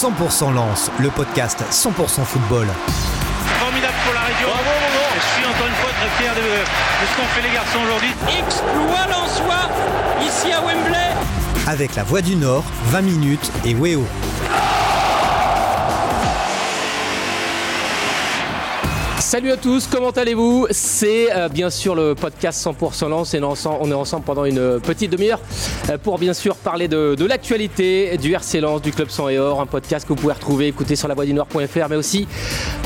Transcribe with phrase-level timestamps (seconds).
[0.00, 2.66] 100% Lance, le podcast 100% football.
[3.58, 4.48] Formidable pour la région.
[5.14, 8.08] Je suis encore une fois très fier de, de ce qu'ont fait les garçons aujourd'hui.
[8.38, 9.68] Exploit Lensois
[10.26, 10.96] ici à Wembley.
[11.66, 14.02] Avec la Voix du Nord, 20 minutes et Weo.
[19.18, 20.66] Salut à tous, comment allez-vous?
[20.70, 25.12] C'est euh, bien sûr le podcast 100% Lance et on est ensemble pendant une petite
[25.12, 25.40] demi-heure
[25.98, 29.60] pour bien sûr parler de, de l'actualité du RC Lens, du Club 100 et Or,
[29.60, 32.26] un podcast que vous pouvez retrouver, écouter sur la voie du Nord.fr mais aussi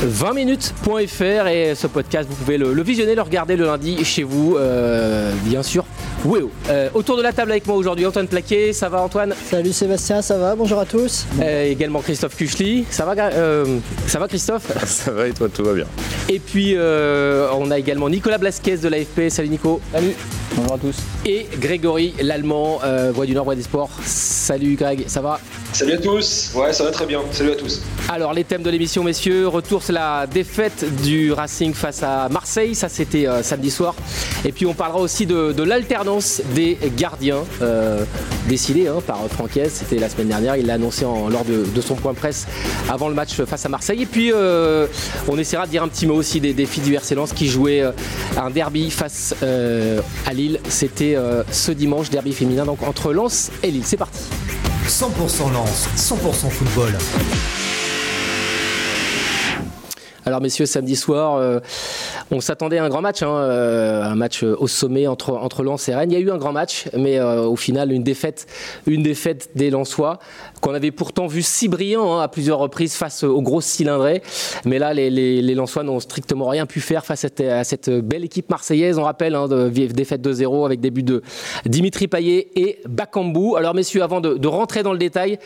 [0.03, 4.57] 20minutes.fr et ce podcast vous pouvez le, le, visionner, le regarder le lundi chez vous,
[4.57, 5.85] euh, bien sûr.
[6.25, 9.35] Oui, euh, autour de la table avec moi aujourd'hui, Antoine Plaquet, ça va Antoine?
[9.51, 10.55] Salut Sébastien, ça va?
[10.55, 11.27] Bonjour à tous.
[11.41, 13.15] Euh, également Christophe Kuchli, ça va,
[14.07, 14.73] ça va Christophe?
[14.87, 15.87] Ça va et toi, tout va bien.
[16.29, 19.29] Et puis euh, on a également Nicolas Blasquez de l'AFP.
[19.29, 19.81] Salut Nico.
[19.93, 20.15] Salut.
[20.57, 20.97] Bonjour à tous.
[21.27, 23.91] Et Grégory, l'allemand, euh, Voix du Nord, Voix des Sports.
[24.05, 25.41] Salut Greg, ça va?
[25.73, 26.53] Salut à tous.
[26.55, 27.21] Ouais, ça va très bien.
[27.33, 27.83] Salut à tous.
[28.09, 32.77] Alors les thèmes de l'émission, messieurs, retour sur la défaite du Racing face à Marseille.
[32.77, 33.97] Ça, c'était euh, samedi soir.
[34.45, 38.05] Et puis on parlera aussi de, de l'alternance des gardiens, euh,
[38.47, 39.73] décidée hein, par Franquès.
[39.73, 40.57] C'était la semaine dernière.
[40.57, 42.47] Il l'a annoncé en, lors de, de, son point presse
[42.89, 44.03] avant le match face à Marseille.
[44.03, 44.87] Et puis euh,
[45.29, 47.81] on essaiera de dire un petit mot aussi des défis du RC Lens qui jouait
[47.81, 47.91] euh,
[48.37, 50.44] un derby face à Lille.
[50.69, 51.17] C'était
[51.51, 53.85] ce dimanche, derby féminin, donc entre Lens et Lille.
[53.85, 54.21] C'est parti.
[54.87, 56.93] 100% Lens, 100% football.
[60.27, 61.61] Alors messieurs, samedi soir, euh,
[62.31, 65.87] on s'attendait à un grand match, hein, euh, un match au sommet entre, entre Lens
[65.91, 66.13] et Rennes.
[66.13, 68.47] Il y a eu un grand match, mais euh, au final une défaite,
[68.87, 70.19] une défaite des Lensois
[70.63, 74.23] qu'on avait pourtant vu si brillant hein, à plusieurs reprises face aux grosses cylindrées.
[74.65, 78.99] Mais là, les, Lensois n'ont strictement rien pu faire face à cette, belle équipe marseillaise.
[78.99, 81.23] On rappelle, hein, de, défaite 2-0 avec des buts de
[81.67, 83.57] Dimitri Payet et Bakambu.
[83.57, 85.39] Alors messieurs, avant de, rentrer dans le détail,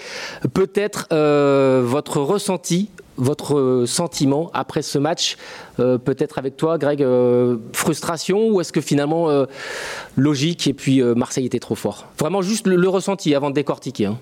[0.55, 5.37] peut-être euh, votre ressenti votre sentiment après ce match
[5.81, 9.45] euh, Peut-être avec toi, Greg, euh, frustration ou est-ce que finalement euh,
[10.17, 12.07] logique et puis Marseille était trop fort?
[12.19, 14.07] Vraiment juste le, le, ressenti avant de décortiquer.
[14.07, 14.19] Hein.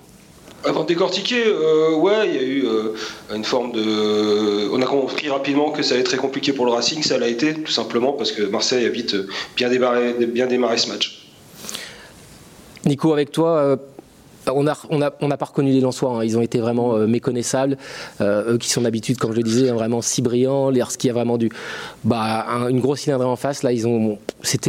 [0.65, 1.43] Avant de décortiquer,
[1.97, 2.65] ouais, il y a eu
[3.33, 4.69] une forme de.
[4.71, 7.27] On a compris rapidement que ça allait être très compliqué pour le Racing, ça l'a
[7.27, 9.15] été, tout simplement parce que Marseille a vite
[9.55, 11.27] bien démarré, bien démarré ce match.
[12.85, 13.77] Nico, avec toi
[14.55, 16.23] on n'a a, on pas reconnu les Lensois, hein.
[16.23, 17.77] ils ont été vraiment euh, méconnaissables.
[18.21, 20.71] Euh, eux qui sont d'habitude, comme je le disais, hein, vraiment si brillants.
[20.71, 21.49] Lorsqu'il y a vraiment du,
[22.03, 24.17] bah, un, une grosse cylindrée en face, là, ils ont,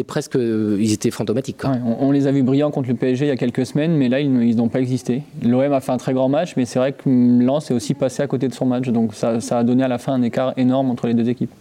[0.06, 1.58] presque, ils étaient fantomatiques.
[2.00, 4.20] On, les a vus brillants contre le PSG il y a quelques semaines, mais là,
[4.20, 5.22] ils n'ont pas existé.
[5.42, 8.22] L'OM a fait un très grand match, mais c'est vrai que Lens est aussi passé
[8.22, 10.90] à côté de son match, donc ça a donné à la fin un écart énorme
[10.90, 11.52] entre les deux équipes.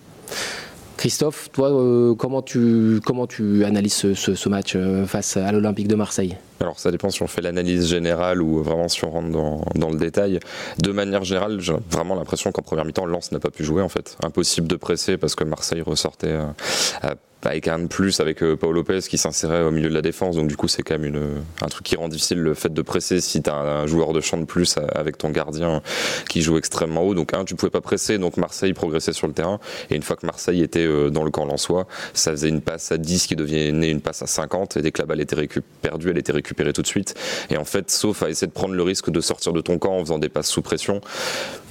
[0.97, 5.95] Christophe, toi, euh, comment, tu, comment tu analyses ce, match euh, face à l'Olympique de
[5.95, 6.35] Marseille?
[6.59, 9.91] Alors ça dépend si on fait l'analyse générale ou vraiment si on rentre dans, dans
[9.91, 10.39] le détail.
[10.79, 13.89] De manière générale, j'ai vraiment l'impression qu'en première mi-temps, Lens n'a pas pu jouer en
[13.89, 14.17] fait.
[14.23, 17.13] Impossible de presser parce que Marseille ressortait euh,
[17.47, 20.35] avec un plus avec euh, Paul Lopez qui s'insérait au milieu de la défense.
[20.35, 23.21] Donc du coup, c'est quand même un truc qui rend difficile le fait de presser
[23.21, 25.81] si tu as un, un, joueur de champ de plus avec ton gardien
[26.29, 27.13] qui joue extrêmement haut.
[27.13, 29.59] Donc un, tu pouvais pas presser, donc Marseille progressait sur le terrain.
[29.89, 32.91] Et une fois que Marseille était euh, dans le camp lensois, ça faisait une passe
[32.91, 34.77] à 10 qui devenait une passe à 50.
[34.77, 35.47] Et dès que la balle était
[35.81, 37.15] perdue, elle était récupérée tout de suite.
[37.49, 39.97] Et en fait, sauf à essayer de prendre le risque de sortir de ton camp
[39.97, 41.01] en faisant des passes sous pression,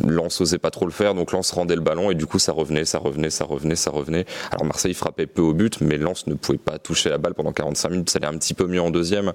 [0.04, 1.14] Lens osait pas trop le faire.
[1.14, 3.90] Donc Lens rendait le ballon et du coup, ça revenait, ça revenait, ça revenait, ça
[3.90, 4.26] revenait.
[4.50, 7.52] Alors Marseille frappait peu au but, mais Lens ne pouvait pas toucher la balle pendant
[7.52, 8.10] 45 minutes.
[8.10, 9.32] Ça allait un petit peu mieux en deuxième,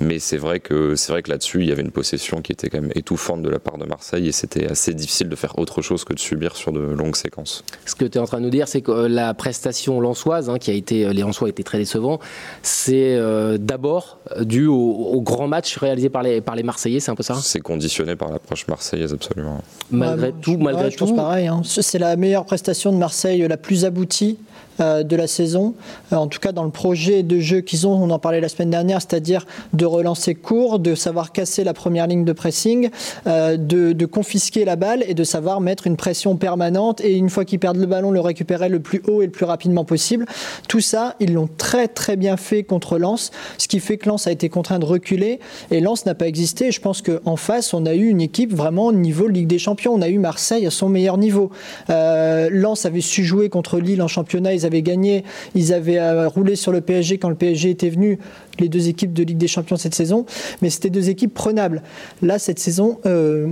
[0.00, 2.68] mais c'est vrai que c'est vrai que là-dessus, il y avait une possession qui était
[2.68, 5.82] quand même étouffante de la part de Marseille et c'était assez difficile de faire autre
[5.82, 7.64] chose que de subir sur de longues séquences.
[7.86, 10.58] Ce que tu es en train de nous dire, c'est que la prestation lensoise, hein,
[10.58, 12.18] qui a été, les Lensois étaient très décevants,
[12.62, 17.10] c'est euh, d'abord dû au, au, grand match réalisé par les, par les Marseillais, c'est
[17.10, 17.34] un peu ça?
[17.34, 19.62] C'est conditionné par l'approche marseillaise, absolument.
[19.90, 21.06] Malgré ouais, tout, je, malgré ouais, tout.
[21.06, 21.46] Je pense pareil.
[21.46, 21.62] Hein.
[21.64, 25.74] C'est la meilleure prestation de Marseille, la plus aboutie euh, de la saison.
[26.12, 28.48] Euh, en tout cas, dans le projet de jeu qu'ils ont, on en parlait la
[28.48, 32.90] semaine dernière, c'est-à-dire de relancer court, de savoir casser la première ligne de pressing,
[33.26, 37.44] euh, de, confisquer la balle et de savoir mettre une pression permanente et une fois
[37.44, 40.24] qu'ils perdent le ballon, le récupérer le plus haut et le plus rapidement possible.
[40.66, 44.26] Tout ça, ils l'ont très très bien fait contre Lens, ce qui fait que Lens
[44.26, 45.40] a été contraint de reculer
[45.70, 46.72] et Lens n'a pas existé.
[46.72, 49.92] Je pense qu'en face, on a eu une équipe vraiment au niveau Ligue des Champions.
[49.94, 51.50] On a eu Marseille à son meilleur niveau.
[51.90, 55.24] Euh, Lens avait su jouer contre Lille en championnat, ils avaient gagné,
[55.54, 58.18] ils avaient euh, roulé sur le PSG quand le PSG était venu,
[58.60, 60.26] les deux équipes de Ligue des Champions cette saison,
[60.62, 61.82] mais c'était deux équipes prenables.
[62.22, 63.48] Là, cette saison, euh,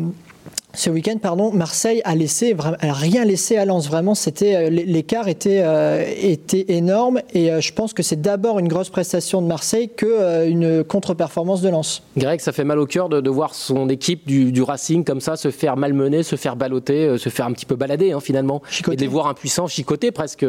[0.77, 3.89] ce week-end, pardon, Marseille a laissé a rien laissé à Lens.
[3.89, 8.59] Vraiment, c'était euh, l'écart était euh, était énorme et euh, je pense que c'est d'abord
[8.59, 12.03] une grosse prestation de Marseille que une contre-performance de Lens.
[12.17, 15.51] Greg, ça fait mal au cœur de, voir son équipe du, Racing comme ça se
[15.51, 19.01] faire malmener, se faire balloter, se faire un petit peu balader hein, finalement, et de
[19.01, 20.45] les voir impuissants, chicoter presque.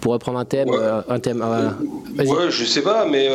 [0.00, 0.70] pour reprendre un thème,
[1.08, 1.44] un thème.
[2.16, 3.28] ouais, je sais pas, mais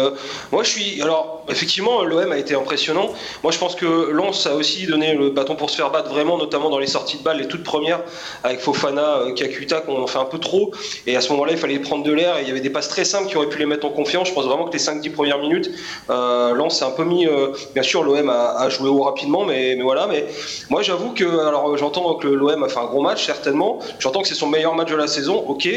[0.51, 1.01] moi je suis.
[1.01, 3.13] Alors effectivement, l'OM a été impressionnant.
[3.43, 6.69] Moi, je pense que Lens a aussi donné le bâton pour se faire vraiment, notamment
[6.69, 8.01] dans les sorties de balles, les toutes premières,
[8.43, 10.71] avec Fofana, euh, Kakuta, qu'on fait un peu trop.
[11.07, 12.37] Et à ce moment-là, il fallait prendre de l'air.
[12.37, 14.29] Et il y avait des passes très simples qui auraient pu les mettre en confiance.
[14.29, 15.69] Je pense vraiment que les 5-10 premières minutes,
[16.09, 17.27] euh, Lens s'est un peu mis.
[17.27, 20.07] Euh, bien sûr, l'OM a, joué haut rapidement, mais, mais voilà.
[20.07, 20.25] Mais
[20.69, 21.25] moi, j'avoue que.
[21.25, 23.79] Alors, j'entends que l'OM a fait un gros match, certainement.
[23.99, 25.67] J'entends que c'est son meilleur match de la saison, ok.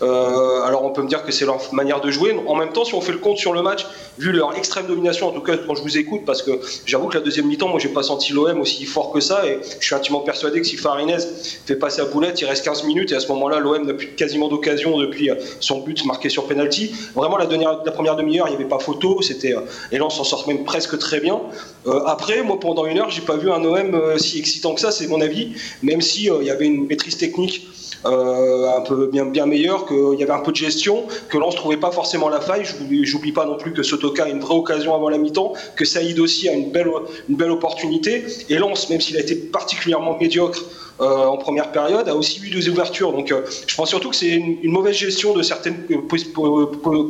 [0.00, 2.36] alors, on peut me dire que c'est leur manière de jouer.
[2.46, 3.86] En même temps, si on fait le compte sur le match,
[4.18, 7.18] vu leur extrême domination, en tout cas quand je vous écoute, parce que j'avoue que
[7.18, 9.46] la deuxième mi-temps, moi, j'ai pas senti l'OM aussi fort que ça.
[9.46, 11.18] Et je suis intimement persuadé que si Farinez
[11.66, 14.08] fait passer à boulette, il reste 15 minutes et à ce moment-là, l'OM n'a plus
[14.08, 16.92] quasiment d'occasion depuis euh, son but marqué sur penalty.
[17.14, 19.22] Vraiment, la, la première demi-heure, il n'y avait pas photo.
[19.22, 19.60] C'était, euh,
[19.92, 21.40] et là, on s'en sort même presque très bien.
[21.86, 24.90] Euh, après, moi, pendant une heure, j'ai pas vu un OM si excitant que ça,
[24.90, 25.52] c'est mon avis,
[25.82, 30.22] même si il y avait une maîtrise technique euh, un peu bien, meilleur, qu'il y
[30.22, 32.64] avait un peu de gestion, que Lens trouvait pas forcément la faille.
[33.02, 36.18] J'oublie pas non plus que Sotoka a une vraie occasion avant la mi-temps, que Saïd
[36.18, 36.90] aussi a une belle,
[37.28, 38.24] une belle opportunité.
[38.48, 40.62] Et Lens, même s'il a été particulièrement médiocre
[41.00, 43.12] euh, en première période, a aussi eu des ouvertures.
[43.12, 45.86] Donc euh, je pense surtout que c'est une, mauvaise gestion de certaines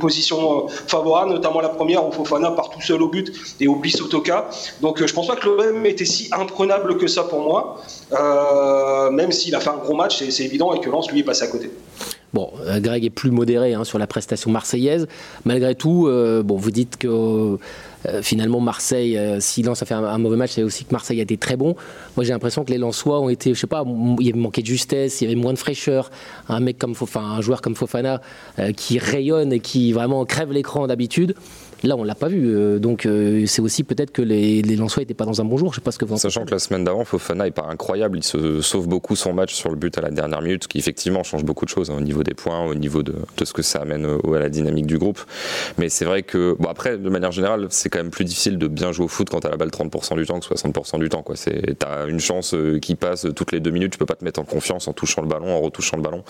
[0.00, 3.30] positions favorables, notamment la première où Fofana part tout seul au but
[3.60, 4.48] et oublie Sotoka.
[4.80, 7.82] Donc je pense pas que l'OM était si imprenable que ça pour moi,
[9.10, 11.70] même s'il a fait un gros match, c'est évident, que Lens lui est à côté.
[12.34, 15.06] Bon, euh, Greg est plus modéré hein, sur la prestation marseillaise.
[15.44, 20.18] Malgré tout, euh, bon, vous dites que euh, finalement Marseille, si Lens a fait un,
[20.18, 21.76] mauvais match, c'est aussi que Marseille a été très bon.
[22.16, 23.84] Moi, j'ai l'impression que les Lensois ont été, je sais pas,
[24.18, 26.10] il y avait manqué de justesse, il y avait moins de fraîcheur.
[26.48, 28.20] Un mec comme Fofana, un joueur comme Fofana
[28.76, 31.36] qui rayonne et qui vraiment crève l'écran d'habitude.
[31.84, 32.48] Là, on l'a pas vu.
[32.48, 35.58] Euh, donc, euh, c'est aussi peut-être que les, les Lensois n'étaient pas dans un bon
[35.58, 35.72] jour.
[35.72, 38.18] Je sais pas ce que vous Sachant que la semaine d'avant, Fofana est pas incroyable.
[38.18, 40.78] Il se sauve beaucoup son match sur le but à la dernière minute, ce qui
[40.78, 43.60] effectivement change beaucoup de choses hein, au niveau des points, au niveau de, ce que
[43.60, 45.20] ça amène à la dynamique du groupe.
[45.76, 48.66] Mais c'est vrai que, bon, après, de manière générale, c'est quand même plus difficile de
[48.66, 51.10] bien jouer au foot quand tu as la balle 30% du temps que 60% du
[51.10, 51.22] temps.
[51.44, 51.50] Tu
[51.86, 53.92] as une chance euh, qui passe toutes les deux minutes.
[53.92, 56.24] Tu peux pas te mettre en confiance en touchant le ballon, en retouchant le ballon,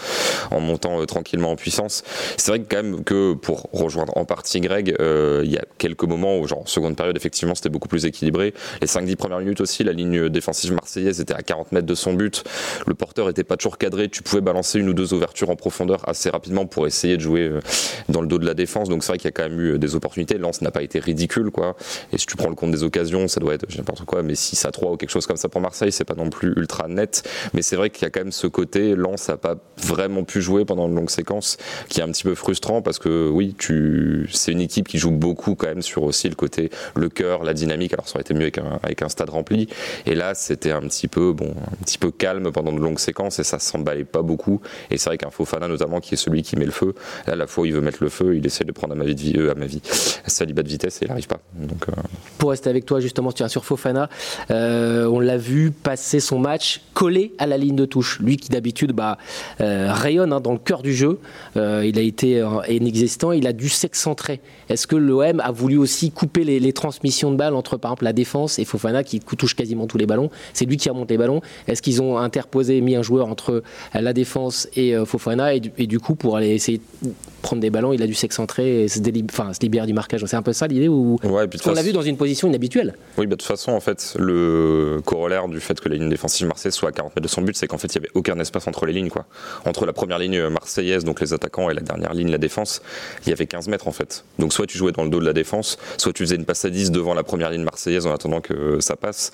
[0.50, 2.02] en montant tranquillement en puissance.
[2.36, 4.96] C'est vrai que, quand même que pour rejoindre en partie Greg,
[5.44, 8.54] il y a quelques moments genre en seconde période, effectivement, c'était beaucoup plus équilibré.
[8.80, 12.14] Les 5-10 premières minutes aussi, la ligne défensive marseillaise était à 40 mètres de son
[12.14, 12.44] but.
[12.86, 14.08] Le porteur était pas toujours cadré.
[14.08, 17.42] Tu pouvais balancer une ou deux ouvertures en profondeur assez rapidement pour essayer de jouer
[17.42, 17.60] euh,
[18.08, 18.88] dans le dos de la défense.
[18.88, 20.38] Donc c'est vrai qu'il y a quand même eu euh, des opportunités.
[20.38, 21.76] Lance n'a pas été ridicule, quoi.
[22.12, 24.64] Et si tu prends le compte des occasions, ça doit être n'importe quoi, mais 6
[24.64, 27.28] à 3 ou quelque chose comme ça pour Marseille, c'est pas non plus ultra net.
[27.52, 30.40] Mais c'est vrai qu'il y a quand même ce côté, Lance n'a pas vraiment pu
[30.40, 31.56] jouer pendant une longue séquence,
[31.88, 35.10] qui est un petit peu frustrant parce que oui, tu, c'est une équipe qui joue
[35.10, 37.92] beaucoup quand même sur aussi le côté, le cœur, la dynamique.
[37.92, 39.68] Alors ça aurait été mieux avec un, avec un stade rempli.
[40.06, 43.38] Et là, c'était un petit peu, bon, un petit peu calme pendant de longues séquences
[43.38, 44.60] et ça s'emballait pas beaucoup.
[44.90, 46.94] Et c'est vrai qu'un Fofana notamment, qui est celui qui met le feu,
[47.26, 49.34] là, la fois il veut mettre le feu, il essaie de prendre à ma vie,
[49.36, 49.80] euh, à ma vie,
[50.26, 51.40] salibat de vitesse et il n'arrive pas.
[51.54, 51.92] Donc, euh,
[52.38, 54.08] Pour rester avec toi justement, sur Fofana,
[54.50, 58.20] euh, on l'a vu passer son match collé à la ligne de touche.
[58.20, 59.18] Lui qui d'habitude bah,
[59.58, 61.18] rayonne hein, dans le cœur du jeu,
[61.56, 64.40] il a été inexistant, il a dû s'excentrer.
[64.68, 68.12] Est-ce que l'OM a voulu aussi couper les, transmissions de balles entre par exemple la
[68.12, 70.30] défense et Fofana qui touche quasiment tous les ballons.
[70.52, 71.40] C'est lui qui remonte les ballons.
[71.68, 73.62] Est-ce qu'ils ont interposé, mis un joueur entre
[73.94, 77.10] la défense et euh, Fofana et du, coup pour aller essayer de
[77.42, 79.00] prendre des ballons, il a dû s'excentrer et se,
[79.30, 80.24] enfin, se libérer du marquage.
[80.26, 82.94] C'est un peu ça l'idée ou ouais, on l'a vu dans une position inhabituelle.
[83.18, 86.46] Oui, bah, de toute façon en fait le corollaire du fait que la ligne défensive
[86.46, 88.38] marseillaise soit à 40 mètres de son but, c'est qu'en fait il n'y avait aucun
[88.38, 89.26] espace entre les lignes quoi.
[89.64, 92.82] Entre la première ligne marseillaise donc les attaquants et la dernière ligne la défense,
[93.26, 94.24] il y avait 15 mètres en fait.
[94.38, 96.64] Donc soit tu jouais dans le dos de la défense, soit tu faisais une passe
[96.64, 99.32] à 10 devant la première ligne marseillaise en attendant que ça passe.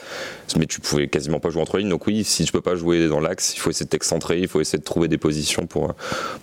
[0.57, 1.89] Mais tu pouvais quasiment pas jouer entre lignes.
[1.89, 4.49] Donc oui, si tu peux pas jouer dans l'axe, il faut essayer de t'excentrer, il
[4.49, 5.95] faut essayer de trouver des positions pour,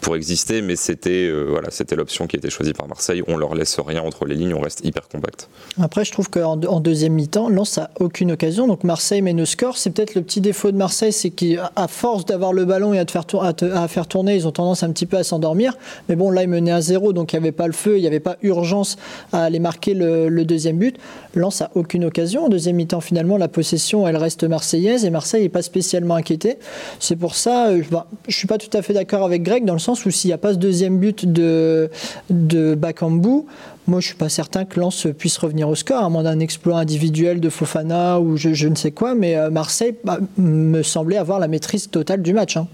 [0.02, 0.62] pour exister.
[0.62, 3.24] Mais c'était euh, voilà, c'était l'option qui était choisie par Marseille.
[3.28, 5.50] On leur laisse rien entre les lignes, on reste hyper compact.
[5.82, 8.68] Après, je trouve qu'en en deuxième mi-temps, Lens a aucune occasion.
[8.68, 9.78] Donc Marseille mène le score.
[9.78, 13.06] C'est peut-être le petit défaut de Marseille, c'est qu'à force d'avoir le ballon et à,
[13.06, 15.78] faire à, faire tourner, ils ont tendance un petit peu à s'endormir.
[16.10, 18.02] Mais bon, là, ils menaient à zéro, donc il n'y avait pas le feu, il
[18.02, 18.98] n'y avait pas urgence
[19.32, 20.98] à aller marquer le, deuxième but.
[21.36, 22.46] Lens a aucune occasion.
[22.46, 26.58] En deuxième mi-temps, finalement, la possession, elle reste marseillaise et Marseille n'est pas spécialement inquiété.
[27.00, 29.74] C'est pour ça, euh, je ne suis pas tout à fait d'accord avec Greg dans
[29.74, 31.90] le sens où s'il n'y a pas ce deuxième but de,
[32.30, 33.44] de Bakambu,
[33.88, 36.78] moi je suis pas certain que Lens puisse revenir au score, à moins d'un exploit
[36.78, 41.40] individuel de Fofana ou je, ne sais quoi, mais euh, Marseille bah, me semblait avoir
[41.40, 42.58] la maîtrise totale du match.
[42.58, 42.68] Hein.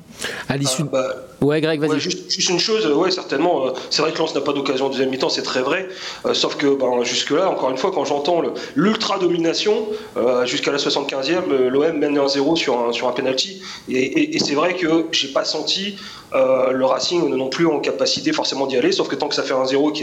[0.50, 0.84] À l'issue.
[0.86, 2.00] Ah, bah, ouais, Greg, vas-y.
[2.00, 3.68] juste, une chose, ouais, certainement.
[3.68, 5.88] Euh, c'est vrai que Lens n'a pas d'occasion en deuxième mi-temps, c'est très vrai.
[6.26, 8.42] Euh, sauf que ben, jusque-là, encore une fois, quand j'entends
[8.76, 9.88] l'ultra-domination,
[10.18, 13.62] euh, jusqu'à la 75e, l'OM mène 1-0 sur un, sur un penalty.
[13.90, 15.96] Et, c'est vrai que j'ai pas senti
[16.34, 18.92] le Racing non plus en capacité forcément d'y aller.
[18.92, 19.94] Sauf que tant que ça fait 1-0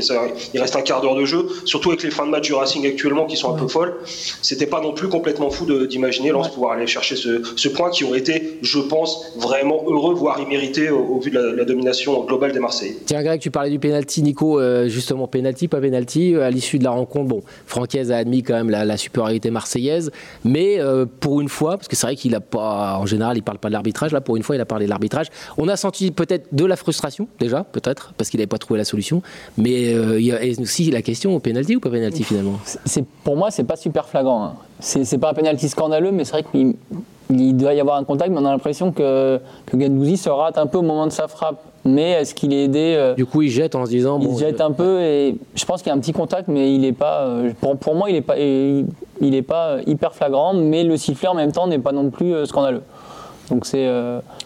[0.54, 2.86] il reste un quart d'heure de jeu, surtout avec les fins de match du Racing
[2.86, 3.96] actuellement qui sont un peu folles,
[4.40, 8.04] c'était pas non plus complètement fou d'imaginer Lens pouvoir aller chercher ce, ce point qui
[8.04, 12.60] aurait été, je pense, vraiment heureux voire immérité au, vu de la, domination globale des
[12.60, 12.96] Marseillais.
[13.06, 14.60] Tiens, Greg, tu parlais du penalty, Nico.
[14.60, 16.34] Euh, justement, penalty, pas penalty.
[16.34, 20.10] Euh, à l'issue de la rencontre, bon, Francaise a admis quand même la, supériorité marseillaise,
[20.44, 23.42] mais euh, pour une fois, parce que c'est vrai qu'il a pas, en général, il
[23.42, 24.12] parle pas de l'arbitrage.
[24.12, 25.28] Là, pour une fois, il a parlé de l'arbitrage.
[25.56, 28.84] On a senti peut-être de la frustration déjà, peut-être, parce qu'il n'avait pas trouvé la
[28.84, 29.22] solution.
[29.56, 32.58] Mais il y a aussi la question penalty ou pas penalty finalement?
[32.84, 34.44] C'est pour moi, c'est pas super flagrant.
[34.44, 34.54] Hein.
[34.80, 36.74] C'est pas un penalty scandaleux, mais c'est vrai qu'il
[37.30, 40.58] il doit y avoir un contact, mais on a l'impression que, que Gendouzi se rate
[40.58, 41.60] un peu au moment de sa frappe.
[41.84, 44.18] Mais est-ce qu'il est aidé euh, Du coup, il jette en se disant.
[44.20, 46.84] Il jette un peu et je pense qu'il y a un petit contact, mais il
[46.84, 47.22] est pas.
[47.22, 51.28] Euh, pour, pour moi, il n'est pas, il, est pas hyper flagrant, mais le sifflet
[51.28, 52.82] en même temps n'est pas non plus euh, scandaleux.
[53.48, 53.88] Donc c'est.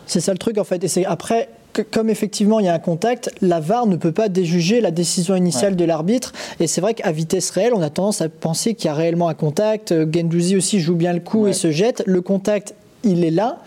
[0.06, 0.82] C'est ça le truc en fait.
[0.84, 1.48] Et c'est après
[1.82, 5.34] comme effectivement il y a un contact, la VAR ne peut pas déjuger la décision
[5.34, 6.32] initiale de l'arbitre.
[6.60, 9.28] Et c'est vrai qu'à vitesse réelle, on a tendance à penser qu'il y a réellement
[9.28, 9.94] un contact.
[10.12, 12.02] Gendouzi aussi joue bien le coup et se jette.
[12.06, 13.58] Le contact, il est là.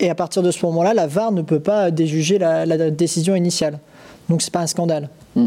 [0.00, 3.78] Et à partir de ce moment-là, la VAR ne peut pas déjuger la, décision initiale.
[4.28, 5.08] Donc c'est pas un scandale.
[5.36, 5.46] Mm.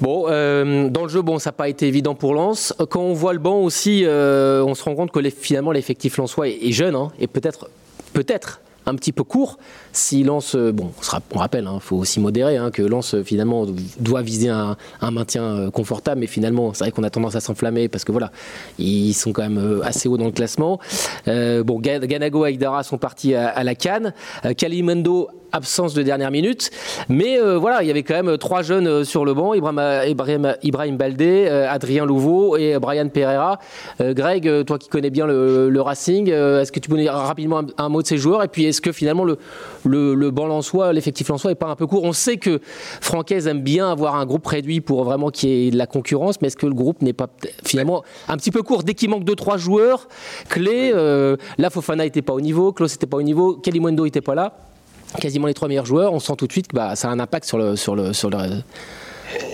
[0.00, 2.74] Bon, euh, dans le jeu, bon, ça n'a pas été évident pour Lens.
[2.90, 6.48] Quand on voit le banc aussi, euh, on se rend compte que finalement l'effectif lensois
[6.48, 7.70] est, est jeune hein, et peut-être,
[8.12, 9.58] peut-être un petit peu court.
[9.92, 10.92] Si Lens, euh, bon,
[11.32, 13.66] on rappelle, il hein, faut aussi modérer, hein, que Lens euh, finalement
[13.98, 14.76] doit viser un,
[15.10, 18.30] maintien euh, confortable, mais finalement, c'est vrai qu'on a tendance à s'enflammer parce que voilà,
[18.78, 20.80] ils sont quand même assez hauts dans le classement.
[21.26, 24.12] bon, Ganago et Aïdara sont partis à, la Cannes.
[24.56, 26.70] Kalimendo absence de dernière minute.
[27.08, 29.54] Mais voilà, il y avait quand même trois jeunes sur le banc.
[29.54, 33.58] Ibrahim, Ibrahim, Baldé, Adrien Louveau et Brian Pereira.
[34.00, 37.88] Greg, toi qui connais bien le, Racing, est-ce que tu peux nous dire rapidement un,
[37.88, 38.42] mot de ces joueurs?
[38.42, 39.38] Et puis est-ce que finalement le,
[39.84, 42.04] le, banc Lensois, l'effectif Lensois est pas un peu court?
[42.04, 42.60] On sait que
[43.00, 46.40] Francaise aime bien avoir un groupe réduit pour vraiment qu'il y ait de la concurrence,
[46.40, 47.28] mais est-ce que le groupe n'est pas
[47.64, 48.82] finalement un petit peu court?
[48.82, 50.08] Dès qu'il manque 2-3 joueurs
[50.48, 54.20] clés, euh, là Fofana n'était pas au niveau, Klaus n'était pas au niveau, Kalimundo n'était
[54.20, 54.54] pas là
[55.20, 57.20] quasiment les trois meilleurs joueurs, on sent tout de suite que bah, ça a un
[57.20, 58.62] impact sur le, sur le, sur le,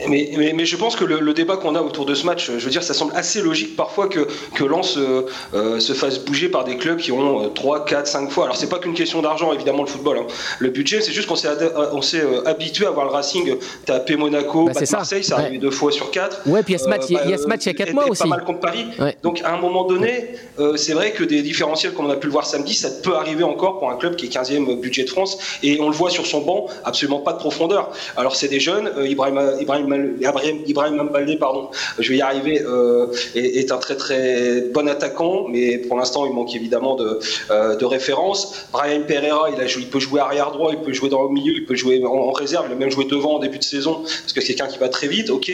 [0.09, 2.71] mais, mais, je pense que le, débat qu'on a autour de ce match, je veux
[2.71, 5.23] dire, ça semble assez logique parfois que, que Lens euh,
[5.55, 8.45] euh, se fasse bouger par des clubs qui ont 3, 4, 5 fois.
[8.45, 10.19] Alors, c'est pas qu'une question d'argent, évidemment, le football.
[10.19, 10.27] Hein.
[10.59, 11.49] Le budget, c'est juste qu'on s'est,
[11.93, 13.57] on s'est euh, habitué à voir le Racing
[13.87, 16.43] taper Monaco, bah, Marseille, ça arrive deux fois sur 4.
[16.47, 17.75] Ouais, puis il y a ce match, il y a ce match il y a
[17.75, 18.23] 4 mois aussi.
[18.23, 18.87] pas mal contre Paris.
[19.23, 20.35] Donc, à un moment donné,
[20.77, 23.45] c'est vrai que des différentiels, comme on a pu le voir samedi, ça peut arriver
[23.45, 25.39] encore pour un club qui est 15e budget de France.
[25.63, 27.91] Et on le voit sur son banc, absolument pas de profondeur.
[28.17, 33.71] Alors, c'est des jeunes, Ibrahim, Ibrahim, Ibrahim Ibrahim pardon, je vais y arriver, euh, est,
[33.73, 37.19] un très très bon attaquant, mais pour l'instant il manque évidemment de,
[37.51, 38.67] euh, référence.
[38.73, 41.75] Brian Pereira, il, peut jouer arrière droit, il peut jouer dans le milieu, il peut
[41.75, 44.55] jouer en, réserve, il a même joué devant en début de saison, parce que c'est
[44.55, 45.51] quelqu'un qui va très vite, ok.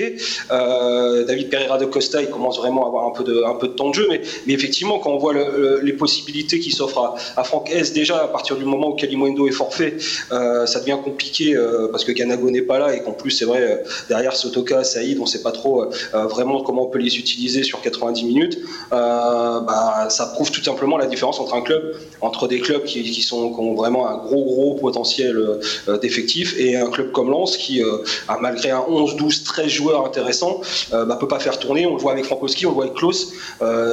[0.50, 3.88] Euh, David Pereira de Costa, il commence vraiment à avoir un peu de, un temps
[3.88, 4.20] de jeu, mais,
[4.52, 5.34] effectivement, quand on voit
[5.82, 9.52] les possibilités qui s'offrent à, Franck S, déjà à partir du moment où Kalimundo est
[9.52, 9.96] forfait,
[10.30, 11.56] ça devient compliqué
[11.90, 15.22] parce que Ganago n'est pas là et qu'en plus, c'est vrai, derrière Sotoka, Saïd, on
[15.22, 18.58] ne sait pas trop euh, euh, vraiment comment on peut les utiliser sur 90 minutes,
[18.92, 23.28] euh, bah, ça prouve tout simplement la différence entre un club, entre des clubs qui,
[23.32, 25.60] ont vraiment un gros gros potentiel
[26.00, 27.82] d'effectifs et un club comme Lens qui,
[28.28, 30.60] a malgré un 11, 12, 13 joueurs intéressants,
[30.92, 31.86] ne bah, peut pas faire tourner.
[31.86, 33.32] On le voit avec Frankowski, on le voit avec Klaus.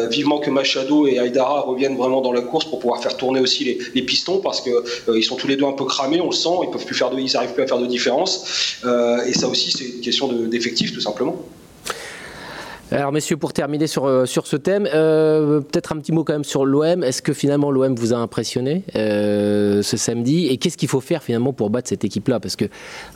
[0.10, 3.64] vivement que Machado et Aydara reviennent vraiment dans la course pour pouvoir faire tourner aussi
[3.64, 6.70] les, pistons parce qu'ils sont tous les deux un peu cramés, on le sent, ils
[6.70, 8.78] peuvent plus faire de, ils n'arrivent plus à faire de différence.
[9.28, 11.36] et ça aussi, c'est une question d'effectifs tout simplement.
[12.94, 16.34] Alors messieurs, pour terminer sur, euh, sur ce thème, euh, peut-être un petit mot quand
[16.34, 17.04] même sur l'OM.
[17.04, 20.46] Est-ce que finalement l'OM vous a impressionné euh, ce samedi?
[20.46, 22.40] Et qu'est-ce qu'il faut faire finalement pour battre cette équipe-là?
[22.40, 22.66] Parce que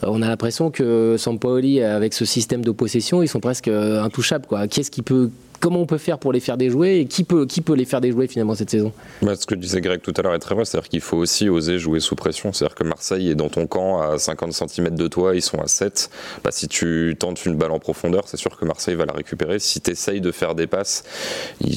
[0.02, 4.46] on a l'impression que Sampaoli, avec ce système de possession, ils sont presque intouchables.
[4.68, 7.62] Qu'est-ce qui peut comment on peut faire pour les faire déjouer et qui peut, qui
[7.62, 8.92] peut les faire déjouer finalement cette saison?
[9.22, 11.50] Bah, Ce que disait Greg tout à l'heure est très vrai, c'est-à-dire qu'il faut aussi
[11.50, 12.54] oser jouer sous pression.
[12.54, 15.68] C'est-à-dire que Marseille est dans ton camp à 50 cm de toi, ils sont à
[15.68, 16.10] 7.
[16.44, 19.60] Bah, si tu tentes une balle en profondeur, c'est sûr que Marseille va la récupérer.
[19.60, 21.04] Si tu essayes de faire des passes,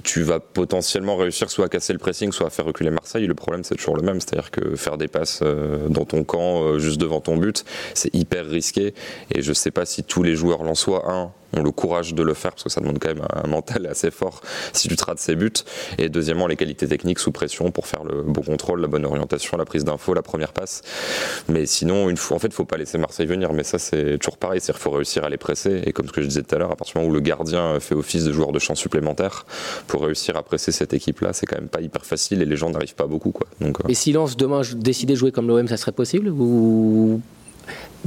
[0.04, 3.26] tu vas potentiellement réussir soit à casser le pressing, soit à faire reculer Marseille.
[3.26, 6.62] Le problème, c'est toujours le même, c'est-à-dire que faire des passes euh, dans ton camp,
[6.62, 8.94] euh, juste devant ton but, c'est hyper risqué.
[9.34, 12.22] Et je sais pas si tous les joueurs l'en soient, un, ont le courage de
[12.22, 14.40] le faire parce que ça demande quand même un mental assez fort
[14.72, 15.52] si tu te rates ses buts.
[15.98, 19.56] Et deuxièmement, les qualités techniques sous pression pour faire le bon contrôle, la bonne orientation,
[19.56, 20.82] la prise d'info, la première passe.
[21.48, 23.52] Mais sinon, une fois, en fait, faut pas laisser Marseille venir.
[23.52, 24.60] Mais ça, c'est toujours pareil.
[24.60, 25.82] C'est faut réussir à les presser.
[25.84, 27.20] Et comme ce que je disais tout à l'heure, à partir du moment où le
[27.20, 29.46] gardien fait office de joueur de champ supplémentaire,
[29.86, 32.70] pour réussir à presser cette équipe-là, c'est quand même pas hyper facile et les gens
[32.70, 33.30] n'arrivent pas beaucoup.
[33.30, 33.46] Quoi.
[33.60, 37.20] Donc, Et si Lens demain décidait de jouer comme l'OM, ça serait possible ou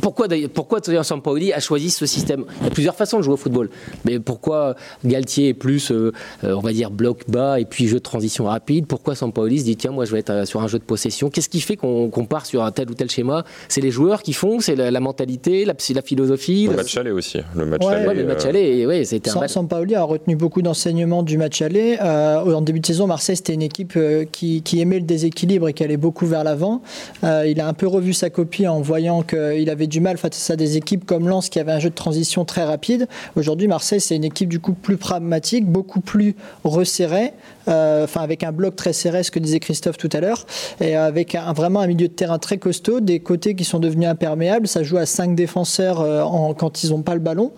[0.01, 2.45] pourquoi, pourquoi Sampaoli a choisi ce système?
[2.61, 3.69] Il y a plusieurs façons de jouer au football.
[4.05, 6.11] Mais pourquoi Galtier est plus, euh,
[6.43, 8.87] euh, on va dire, bloc bas et puis jeu de transition rapide?
[8.87, 11.29] Pourquoi Sampaoli se dit, tiens, moi je vais être euh, sur un jeu de possession?
[11.29, 13.43] Qu'est-ce qui fait qu'on part sur un tel ou tel schéma?
[13.67, 17.39] C'est les joueurs qui font C'est la, mentalité la, la, philosophie Le match aller aussi.
[17.55, 21.37] Le match aller, le match aller ouais, c'était un Sampaoli a retenu beaucoup d'enseignements du
[21.37, 21.97] match aller.
[21.99, 23.97] en début de saison, Marseille, c'était une équipe
[24.31, 26.81] qui, qui, aimait le déséquilibre et qui allait beaucoup vers l'avant.
[27.23, 30.55] il a un peu revu sa copie en voyant qu'il avait du mal face à
[30.55, 33.07] des équipes comme Lens qui avait un jeu de transition très rapide.
[33.35, 37.33] Aujourd'hui, Marseille, c'est une équipe du coup plus pragmatique, beaucoup plus resserrée,
[37.67, 40.45] enfin avec un bloc très serré, ce que disait Christophe tout à l'heure,
[40.81, 44.67] et avec vraiment un milieu de terrain très costaud, des côtés qui sont devenus imperméables.
[44.67, 47.51] Ça joue à 5 défenseurs euh, en, quand ils n'ont pas le ballon.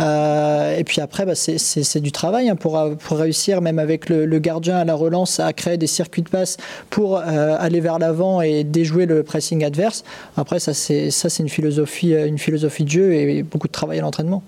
[0.00, 2.78] Euh, et puis après, bah, c'est du travail hein, pour,
[3.10, 6.56] réussir, même avec le, le, gardien à la relance, à créer des circuits de passe
[6.90, 10.04] pour aller vers l'avant et déjouer le pressing adverse.
[10.36, 14.42] Après, ça c'est une philosophie, une philosophie de jeu et beaucoup de travail à l'entraînement.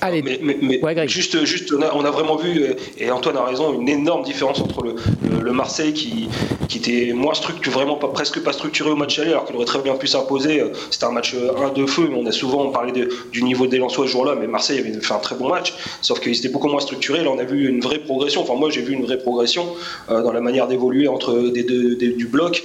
[0.00, 4.22] Allez, mais, juste, juste on, a, vraiment vu, euh, et Antoine a raison, une énorme
[4.22, 4.94] différence entre le,
[5.42, 6.28] le, Marseille qui,
[6.68, 9.64] qui était moins structuré, vraiment pas, presque pas structuré au match aller, alors qu'il aurait
[9.64, 10.60] très bien pu s'imposer.
[10.60, 12.92] Euh, c'était un match 1 euh, de feu, mais on a souvent parlé
[13.32, 16.20] du niveau des Lensois ce jour-là, mais Marseille avait fait un très bon match, sauf
[16.20, 17.24] qu'ils étaient beaucoup moins structurés.
[17.24, 18.42] Là, on a vu une vraie progression.
[18.42, 19.74] Enfin, moi, j'ai vu une vraie progression
[20.08, 22.62] dans la manière d'évoluer entre des, du bloc.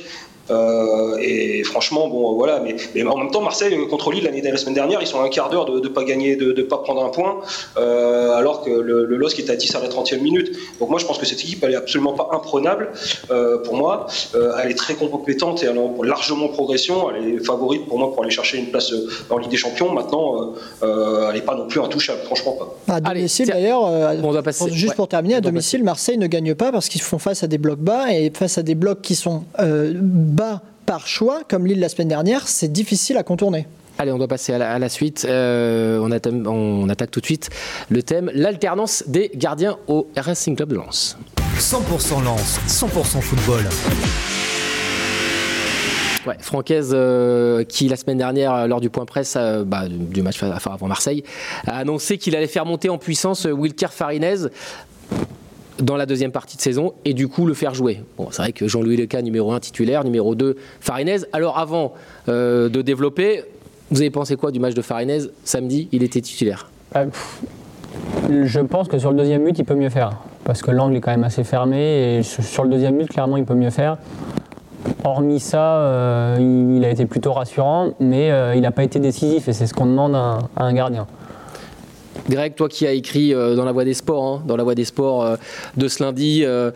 [0.49, 2.59] Euh, et franchement, bon, voilà.
[2.59, 5.19] Mais, mais, en même temps, Marseille euh, contre Lille l'année la semaine dernière, ils sont
[5.19, 7.39] à un quart d'heure de ne pas gagner, de ne pas prendre un point,
[7.77, 10.51] euh, alors que le, le LOSC est à 10 à la 30e minute.
[10.79, 12.91] Donc moi, je pense que cette équipe, elle est absolument pas imprenable
[13.63, 14.07] pour moi.
[14.33, 17.09] elle est très compétente et elle a largement progression.
[17.11, 18.93] Elle est favorite pour moi pour aller chercher une place
[19.29, 19.91] en Ligue des Champions.
[19.91, 22.95] Maintenant, elle n'est pas non plus intouchable, franchement pas.
[22.95, 23.89] À domicile d'ailleurs,
[24.71, 27.57] juste pour terminer, à domicile, Marseille ne gagne pas parce qu'ils font face à des
[27.57, 29.43] blocs bas et face à des blocs qui sont
[30.33, 33.67] bas par choix, comme Lille la semaine dernière, c'est difficile à contourner.
[33.99, 35.25] Allez, on doit passer à la, suite.
[35.29, 37.49] Euh, on, attaque, tout de suite
[37.89, 41.17] le thème l'alternance des gardiens au Racing Club de Lens.
[41.59, 43.63] 100% Lens, 100% football.
[46.25, 50.41] Ouais, Francaise, euh, qui la semaine dernière, lors du point presse euh, bah, du match
[50.41, 51.23] avant Marseille,
[51.67, 54.47] a annoncé qu'il allait faire monter en puissance Wilker Farinez
[55.79, 58.01] dans la deuxième partie de saison et du coup le faire jouer.
[58.17, 61.21] Bon, c'est vrai que Jean-Louis Leca, numéro 1 titulaire, numéro 2 Farinez.
[61.33, 61.93] Alors avant
[62.29, 63.43] euh, de développer,
[63.91, 66.69] vous avez pensé quoi du match de Farinez samedi Il était titulaire?
[66.93, 67.05] Bah,
[68.29, 70.17] je pense que sur le deuxième but, il peut mieux faire.
[70.43, 73.45] Parce que l'angle est quand même assez fermé et sur le deuxième but, clairement, il
[73.45, 73.97] peut mieux faire.
[75.03, 79.47] Hormis ça, euh, il a été plutôt rassurant, mais euh, il n'a pas été décisif
[79.47, 81.07] et c'est ce qu'on demande à un gardien.
[82.29, 84.75] Greg, toi qui as écrit euh, dans la Voix des Sports, hein, dans la Voix
[84.75, 85.35] des Sports euh,
[85.77, 86.71] de ce lundi, euh,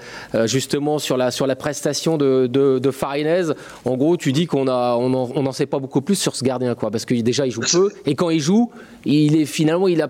[0.45, 3.53] justement sur la, sur la prestation de, de, Farinez,
[3.85, 6.91] en gros, tu dis qu'on n'en on sait pas beaucoup plus sur ce gardien, quoi,
[6.91, 8.71] parce que déjà il joue peu, et quand il joue,
[9.05, 10.09] il est finalement, il a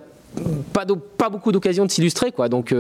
[0.74, 2.50] pas, beaucoup d'occasions de s'illustrer, quoi.
[2.50, 2.74] Donc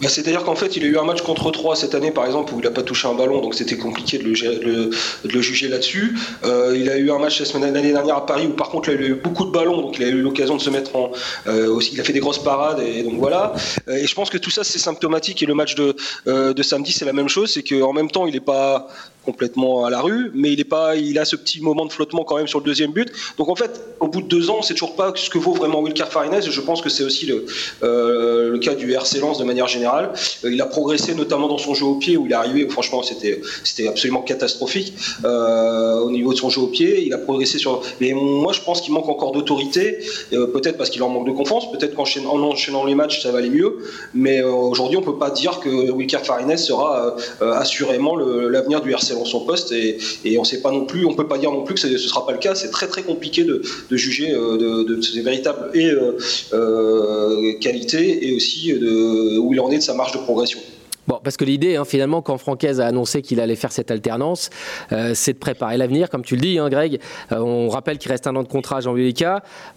[0.00, 2.52] bah, C'est-à-dire qu'en fait, il a eu un match contre 3 cette année, par exemple,
[2.54, 6.18] où il n'a pas touché un ballon, donc c'était compliqué de le, juger là-dessus.
[6.44, 8.90] Euh, il a eu un match la semaine l'année dernière à Paris où, par contre,
[8.90, 11.12] il a eu beaucoup de ballons, donc il a eu l'occasion de se mettre en.
[11.46, 13.54] Euh, aussi, il a fait des grosses parades, et donc voilà.
[13.88, 16.92] Euh, et je pense que tout ça, c'est symptomatique, et le match de, de samedi,
[16.92, 18.88] c'est la même chose, c'est qu'en même temps, il n'est pas
[19.26, 22.24] complètement à la rue, mais il est pas, il a ce petit moment de flottement
[22.24, 23.10] quand même sur le deuxième but.
[23.36, 25.80] Donc en fait, au bout de deux ans, c'est toujours pas ce que vaut vraiment
[25.80, 26.42] Wilker Farinez.
[26.42, 27.44] Je pense que c'est aussi le,
[27.82, 30.12] euh, cas du RC Lens de manière générale.
[30.44, 32.68] Euh, il a progressé notamment dans son jeu au pied où il est arrivé.
[32.68, 37.02] franchement, c'était c'était absolument catastrophique euh, au niveau de son jeu au pied.
[37.04, 37.82] Il a progressé sur.
[38.00, 39.98] Mais moi, je pense qu'il manque encore d'autorité.
[40.30, 41.70] peut-être parce qu'il en manque de confiance.
[41.72, 43.78] Peut-être qu'en enchaînant les matchs, ça va aller mieux.
[44.14, 49.40] Mais aujourd'hui, on peut pas dire que Wilker Farinez sera assurément l'avenir du RC son
[49.40, 49.98] poste et,
[50.38, 52.26] on sait pas non plus, on peut pas dire non plus que ce ne sera
[52.26, 52.54] pas le cas.
[52.54, 56.12] C'est très très compliqué de, juger euh, de, ses véritables euh,
[56.52, 60.60] euh, qualités et aussi de, où il en est de sa marge de progression.
[61.06, 64.50] Bon, parce que l'idée, hein, finalement, quand Francaise a annoncé qu'il allait faire cette alternance,
[64.92, 67.00] euh, c'est de préparer l'avenir, comme tu le dis, hein, Greg.
[67.32, 69.14] Euh, on rappelle qu'il reste un an de contrat à Jean-Louis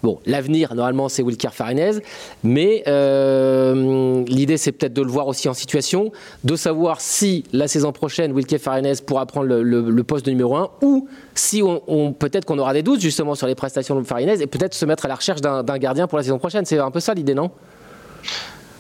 [0.02, 2.00] Bon, l'avenir, normalement, c'est Wilker Farinez,
[2.44, 6.12] mais euh, l'idée, c'est peut-être de le voir aussi en situation,
[6.44, 10.70] de savoir si la saison prochaine, Wilker Farinez pourra prendre le, poste de numéro 1
[10.82, 14.48] ou si on, peut-être qu'on aura des doutes justement sur les prestations de Farinez et
[14.48, 16.65] peut-être se mettre à la recherche d'un gardien pour la saison prochaine.
[16.65, 17.52] C'est un peu ça l'idée, non?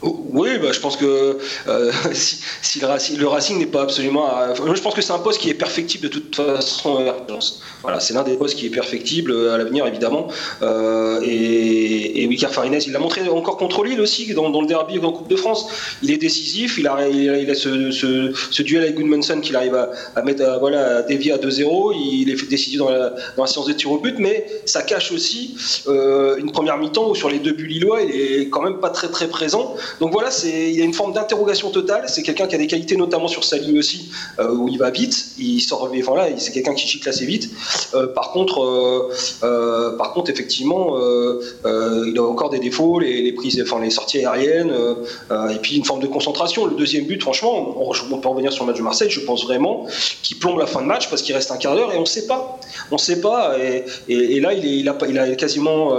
[0.01, 4.29] Oui, bah, je pense que euh, si, le Racing, le Racing n'est pas absolument.
[4.55, 7.13] je pense que c'est un poste qui est perfectible de toute façon.
[7.81, 10.27] Voilà, c'est l'un des postes qui est perfectible à l'avenir, évidemment.
[10.61, 15.27] Euh, et, et il l'a montré encore contre Lille aussi, dans, le derby en Coupe
[15.27, 15.67] de France.
[16.03, 16.97] Il est décisif, il a,
[17.55, 21.95] ce, duel avec Goodmanson qu'il arrive à, mettre à, voilà, à dévier à 2-0.
[21.95, 25.11] Il est décisif dans la, dans la séance de tir au but, mais ça cache
[25.11, 25.55] aussi
[25.87, 28.89] euh, une première mi-temps où sur les deux buts lillois, il est quand même pas
[28.89, 29.75] très très présent.
[29.99, 32.05] Donc voilà, il y a une forme d'interrogation totale.
[32.07, 34.89] C'est quelqu'un qui a des qualités, notamment sur sa ligne aussi, euh, où il va
[34.89, 35.33] vite.
[35.37, 37.49] Il sort, voilà, c'est quelqu'un qui chicle assez vite.
[37.93, 38.61] Euh, par contre,
[39.43, 40.97] euh, par contre, effectivement,
[41.65, 44.73] il a encore des défauts, les, prises, enfin les sorties aériennes,
[45.31, 46.65] et puis une forme de concentration.
[46.65, 49.09] Le deuxième but, franchement, on, peut revenir sur le match de Marseille.
[49.09, 49.85] Je pense vraiment
[50.23, 52.05] qu'il plombe la fin de match parce qu'il reste un quart d'heure et on ne
[52.05, 52.59] sait pas.
[52.91, 53.55] On sait pas.
[54.07, 55.93] Et, là, il, a, il, a, quasiment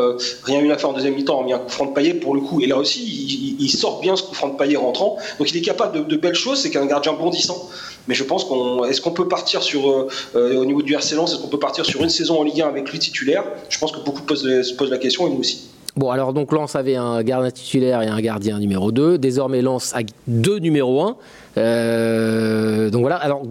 [0.44, 2.40] rien eu à faire en deuxième mi-temps, mis un coup franc de paillet pour le
[2.40, 2.61] coup.
[2.61, 5.16] Et là aussi, il, il sort bien ce coup franc de paillet rentrant.
[5.38, 7.69] Donc il est capable de, belles choses, c'est qu'un gardien bondissant.
[8.09, 8.85] Mais je pense qu'on.
[8.85, 9.90] Est-ce qu'on peut partir sur.
[9.90, 12.45] Euh, euh, au niveau du RC Lens, est-ce qu'on peut partir sur une saison en
[12.45, 13.45] Ligue 1 avec lui titulaire?
[13.69, 15.69] Je pense que beaucoup se posent la question et nous aussi.
[15.97, 19.19] Bon, alors donc Lens avait un gardien titulaire et un gardien numéro 2.
[19.19, 21.16] Désormais, Lens a deux numéros 1.
[21.59, 23.16] Euh, donc voilà.
[23.16, 23.43] Alors,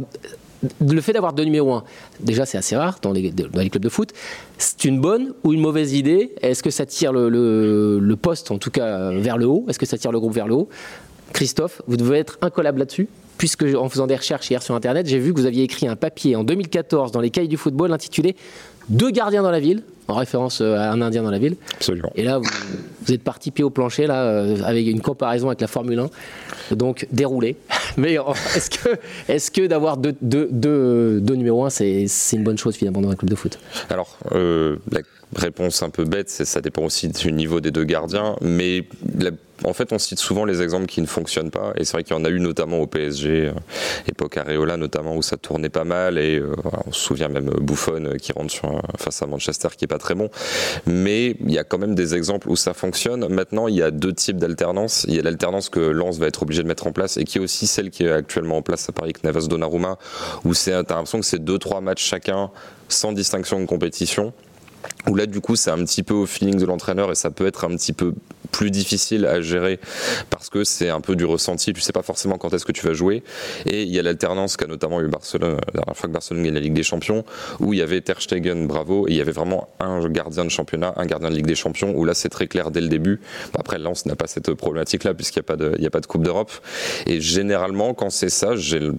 [0.85, 1.83] le fait d'avoir deux numéros 1,
[2.19, 4.13] déjà c'est assez rare dans les, dans les, clubs de foot.
[4.57, 6.33] C'est une bonne ou une mauvaise idée?
[6.41, 9.65] Est-ce que ça tire le, poste, en tout cas, vers le haut?
[9.69, 10.69] Est-ce que ça tire le groupe vers le haut?
[11.33, 15.17] Christophe, vous devez être incollable là-dessus puisque en faisant des recherches hier sur Internet, j'ai
[15.17, 18.35] vu que vous aviez écrit un papier en 2014 dans les cahiers du football intitulé
[18.89, 21.55] Deux gardiens dans la ville en référence euh, à un Indien dans la ville.
[21.75, 22.11] Absolument.
[22.15, 25.67] Et là, vous, êtes parti pied au plancher, là, euh, avec une comparaison avec la
[25.67, 26.75] Formule 1.
[26.75, 27.55] Donc, déroulé.
[27.97, 28.17] Mais
[28.55, 28.89] est-ce que,
[29.27, 33.15] est que d'avoir deux, deux, deux, numéros 1, c'est une bonne chose finalement dans un
[33.15, 33.59] club de foot?
[33.89, 35.01] Alors, euh, la
[35.35, 38.35] réponse un peu bête, ça dépend aussi du niveau des deux gardiens.
[38.41, 38.83] Mais
[39.17, 39.31] la
[39.63, 42.15] en fait, on cite souvent les exemples qui ne fonctionnent pas, et c'est vrai qu'il
[42.15, 43.53] y en a eu notamment au PSG, euh,
[44.07, 46.53] époque Areola notamment, où ça tournait pas mal, et euh,
[46.85, 48.55] on se souvient même Buffon euh, qui rentre
[48.97, 50.29] face à Manchester qui est pas très bon.
[50.85, 53.27] Mais il y a quand même des exemples où ça fonctionne.
[53.27, 55.05] Maintenant, il y a deux types d'alternance.
[55.07, 57.37] Il y a l'alternance que Lens va être obligé de mettre en place, et qui
[57.37, 59.97] est aussi celle qui est actuellement en place à Paris avec Navas Donnarumma,
[60.45, 62.51] où t'as l'impression que c'est deux trois matchs chacun
[62.87, 64.33] sans distinction de compétition
[65.07, 67.47] où là du coup c'est un petit peu au feeling de l'entraîneur et ça peut
[67.47, 68.13] être un petit peu
[68.51, 69.79] plus difficile à gérer
[70.29, 72.85] parce que c'est un peu du ressenti, tu sais pas forcément quand est-ce que tu
[72.85, 73.23] vas jouer.
[73.65, 76.53] Et il y a l'alternance qu'a notamment eu Barcelone la dernière fois que Barcelone gagne
[76.53, 77.23] la Ligue des Champions
[77.59, 80.49] où il y avait Ter Stegen, bravo et il y avait vraiment un gardien de
[80.49, 83.19] championnat, un gardien de Ligue des Champions où là c'est très clair dès le début.
[83.57, 85.91] après Lens n'a pas cette problématique là puisqu'il n'y a pas de il y a
[85.91, 86.51] pas de Coupe d'Europe.
[87.05, 88.89] Et généralement quand c'est ça, j'ai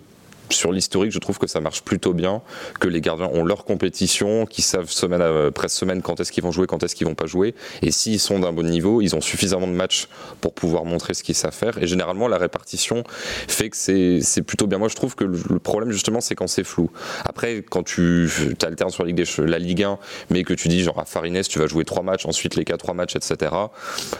[0.53, 2.43] sur l'historique, je trouve que ça marche plutôt bien,
[2.81, 6.53] que les gardiens ont leur compétition, qui savent semaine après semaine quand est-ce qu'ils vont
[6.53, 7.55] jouer, quand est-ce qu'ils vont pas jouer.
[7.83, 10.09] Et s'ils sont d'un bon niveau, ils ont suffisamment de matchs
[10.41, 11.79] pour pouvoir montrer ce qu'ils savent faire.
[11.79, 13.05] Et généralement, la répartition
[13.49, 14.79] fait que c'est plutôt bien.
[14.79, 16.91] Moi, je trouve que le problème, justement, c'est quand c'est flou.
[17.25, 18.29] Après, quand tu
[18.63, 19.99] alternes sur la Ligue, la Ligue 1,
[20.31, 22.81] mais que tu dis, genre à Farines, tu vas jouer trois matchs, ensuite les quatre
[22.81, 23.53] trois matchs, etc.,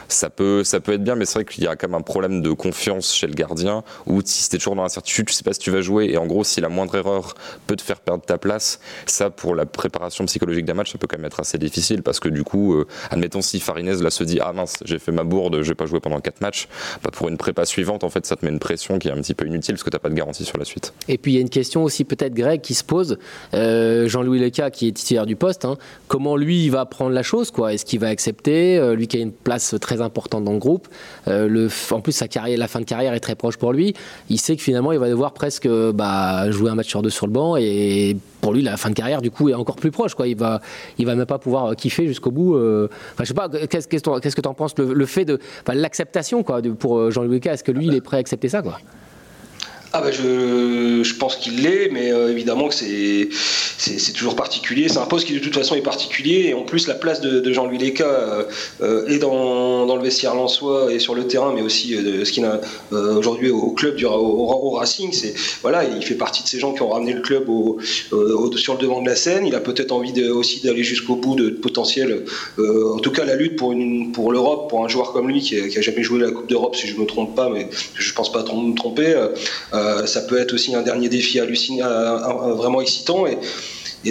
[0.07, 2.03] ça peut, ça peut être bien, mais c'est vrai qu'il y a quand même un
[2.03, 5.43] problème de confiance chez le gardien, où si tu es toujours dans l'incertitude, tu sais
[5.43, 7.33] pas si tu vas jouer, et en gros, si la moindre erreur
[7.67, 11.07] peut te faire perdre ta place, ça, pour la préparation psychologique d'un match, ça peut
[11.07, 14.23] quand même être assez difficile parce que du coup, euh, admettons si Farinez là se
[14.23, 16.67] dit ah mince, j'ai fait ma bourde, je vais pas jouer pendant 4 matchs,
[17.03, 19.21] bah, pour une prépa suivante, en fait, ça te met une pression qui est un
[19.21, 20.93] petit peu inutile parce que t'as pas de garantie sur la suite.
[21.07, 23.17] Et puis il y a une question aussi peut-être Greg qui se pose,
[23.53, 27.23] euh, Jean-Louis Leca qui est titulaire du poste, hein, comment lui il va prendre la
[27.23, 27.73] chose quoi?
[27.73, 28.77] Est-ce qu'il va accepter?
[28.77, 30.87] Euh, Lui qui a une place très importante dans le groupe,
[31.27, 33.93] en plus la fin de carrière est très proche pour lui.
[34.29, 36.10] Il sait que finalement il va devoir presque bah,
[36.49, 39.21] jouer un match sur deux sur le banc et pour lui la fin de carrière
[39.21, 40.27] du coup est encore plus proche quoi.
[40.27, 40.61] Il va
[40.97, 42.55] il va même pas pouvoir kiffer jusqu'au bout.
[42.55, 42.87] Euh.
[43.13, 46.97] Enfin je sais pas qu'est-ce que tu en penses le, fait de l'acceptation quoi pour
[46.97, 48.79] euh, Jean-Louis Lucas est-ce que lui il est prêt à accepter ça quoi?
[49.93, 53.27] Ah bah je, je pense qu'il l'est, mais euh, évidemment que c'est
[53.77, 54.87] c'est toujours particulier.
[54.87, 56.45] C'est un poste qui de toute façon est particulier.
[56.49, 58.45] Et en plus, la place de, Jean-Louis Leca
[59.07, 62.61] est dans, dans, le vestiaire lensois et sur le terrain, mais aussi ce qu'il a
[62.91, 65.11] aujourd'hui au, club du au, Racing.
[65.13, 67.79] C'est voilà, il fait partie de ces gens qui ont ramené le club au,
[68.55, 69.47] sur le devant de la scène.
[69.47, 72.23] Il a peut-être envie de, aussi d'aller jusqu'au bout de, potentiel.
[72.59, 75.67] en tout cas, la lutte pour, une, pour l'Europe, pour un joueur comme lui qui,
[75.69, 78.31] qui a jamais joué la Coupe d'Europe, si je me trompe pas, mais je pense
[78.31, 79.15] pas me tromper.
[80.05, 83.25] Ça peut être aussi un dernier défi hallucinant, vraiment excitant.
[83.27, 83.37] Et,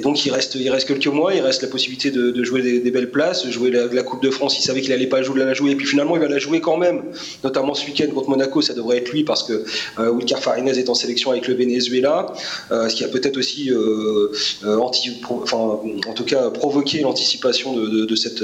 [0.00, 3.10] donc il reste, il reste quelques mois, il reste la possibilité de, jouer des, belles
[3.10, 4.56] places, jouer la, Coupe de France.
[4.58, 6.60] Il savait qu'il n'allait pas jouer, la jouer, et puis finalement il va la jouer
[6.60, 7.02] quand même.
[7.42, 9.64] Notamment ce week-end contre Monaco, ça devrait être lui parce que
[9.98, 12.26] euh, Wilcar Farinez est en sélection avec le Venezuela,
[12.70, 14.32] euh, ce qui a peut-être aussi, euh,
[14.64, 18.42] en tout cas, provoqué l'anticipation de, cette,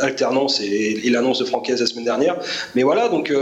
[0.00, 2.38] alternance et, et l'annonce de Francaise la semaine dernière.
[2.74, 3.32] Mais voilà, donc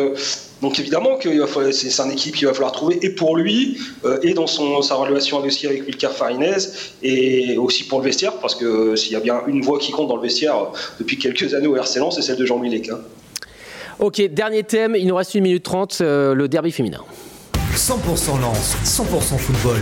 [0.62, 4.34] donc évidemment que c'est un équipe qu'il va falloir trouver et pour lui euh, et
[4.34, 6.56] dans son, sa relation aussi avec Wilcar Farinez
[7.02, 10.08] et aussi pour le vestiaire parce que s'il y a bien une voix qui compte
[10.08, 10.66] dans le vestiaire euh,
[10.98, 12.82] depuis quelques années au RC c'est celle de Jean-Louis.
[13.98, 17.04] Ok, dernier thème, il nous reste une minute 30, euh, le derby féminin.
[17.74, 19.80] 100% lance, 100% football.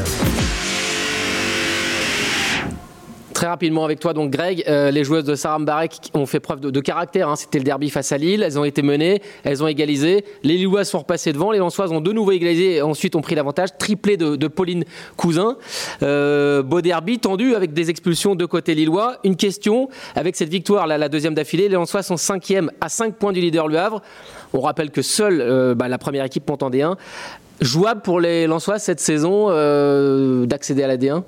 [3.39, 6.59] Très rapidement avec toi, donc Greg, euh, les joueuses de Saram Barek ont fait preuve
[6.59, 7.29] de, caractère.
[7.29, 7.37] Hein.
[7.37, 8.43] C'était le derby face à Lille.
[8.43, 10.25] Elles ont été menées, elles ont égalisé.
[10.43, 11.53] Les Lilloises sont repassées devant.
[11.53, 13.69] Les Lensoises ont de nouveau égalisé et ensuite ont pris l'avantage.
[13.79, 14.85] Triplé de, Pauline
[15.17, 15.57] Cousin.
[16.03, 19.19] Euh, beau derby tendu avec des expulsions de côté lillois.
[19.23, 21.69] Une question avec cette victoire, là, la deuxième d'affilée.
[21.69, 24.03] Les Lensoises sont cinquième à 5 points du leader Le Havre.
[24.53, 26.97] On rappelle que seule euh, bah, la première équipe monte en D1.
[27.61, 29.47] Jouable pour les Lensoises cette saison
[30.45, 31.23] d'accéder à la D1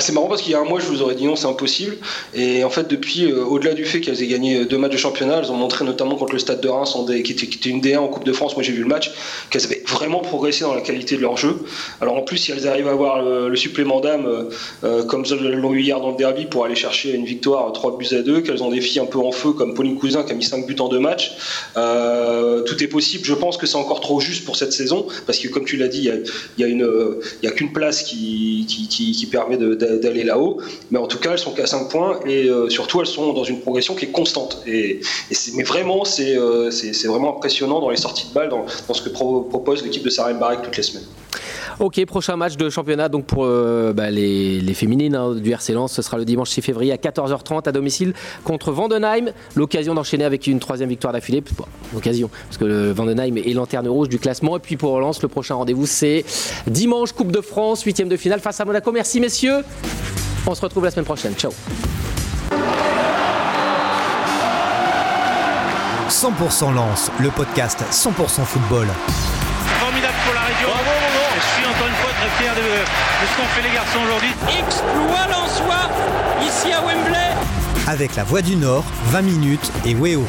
[0.00, 1.96] c'est marrant parce qu'il y a un mois, je vous aurais dit non, c'est impossible.
[2.34, 5.38] Et en fait, depuis, euh, au-delà du fait qu'elles aient gagné deux matchs de championnat,
[5.38, 8.24] elles ont montré notamment contre le Stade de Reims, qui, était, une D1 en Coupe
[8.24, 9.12] de France, moi j'ai vu le match,
[9.50, 11.56] qu'elles avaient vraiment progressé dans la qualité de leur jeu.
[12.00, 14.44] Alors en plus, si elles arrivent à avoir le, supplément d'âme, euh,
[14.84, 17.96] euh, comme elles l'ont eu hier dans le derby, pour aller chercher une victoire 3
[17.96, 20.32] buts à 2, qu'elles ont des filles un peu en feu, comme Pauline Cousin qui
[20.32, 21.36] a mis 5 buts en deux matchs,
[21.74, 23.24] tout est possible.
[23.24, 25.88] Je pense que c'est encore trop juste pour cette saison, parce que comme tu l'as
[25.88, 26.10] dit,
[26.58, 30.58] il n'y a, a qu'une place qui, permet d'aller là-haut.
[30.90, 33.44] Mais en tout cas, elles sont qu'à 5 points et euh, surtout, elles sont dans
[33.44, 34.62] une progression qui est constante.
[34.66, 35.00] Et,
[35.54, 39.75] mais vraiment, euh, c'est vraiment impressionnant dans les sorties de balles, dans, ce que propose
[39.82, 41.06] l'équipe de Sarem Barek toutes les semaines.
[41.78, 45.92] Ok, prochain match de championnat donc pour euh, bah, les, féminines hein, du RC Lens,
[45.92, 49.32] ce sera le dimanche 6 février à 14h30 à domicile contre Vandenheim.
[49.56, 51.42] L'occasion d'enchaîner avec une troisième victoire d'affilée.
[51.92, 54.56] L'occasion, parce que le Vandenheim est lanterne rouge du classement.
[54.56, 56.24] Et puis pour Lens, le prochain rendez-vous c'est
[56.66, 58.90] dimanche Coupe de France, huitième de finale face à Monaco.
[58.90, 59.62] Merci messieurs.
[60.46, 61.34] On se retrouve la semaine prochaine.
[61.34, 61.52] Ciao.
[66.08, 68.86] 100% Lens, le podcast 100% football.
[73.20, 74.30] De, ce qu'ont fait les garçons aujourd'hui.
[74.58, 75.88] Exploit soi
[76.46, 77.34] ici à Wembley.
[77.86, 80.24] Avec la Voix du Nord, 20 minutes et Weo.